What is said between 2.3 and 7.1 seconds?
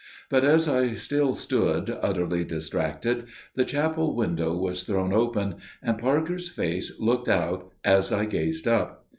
distracted, the chapel window was thrown open, and Parker's face